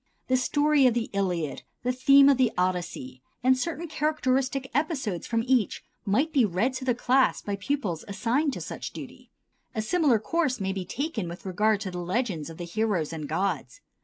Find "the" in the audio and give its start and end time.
0.29-0.35, 0.95-1.11, 1.83-1.91, 2.37-2.51, 6.85-6.95, 11.91-11.99, 12.57-12.65